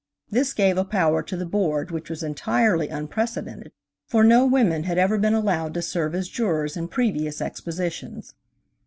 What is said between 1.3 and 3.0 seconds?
the Board which was entirely